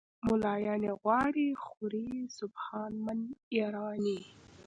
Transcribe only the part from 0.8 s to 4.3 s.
یې غواړي خوري سبحان من یرانی".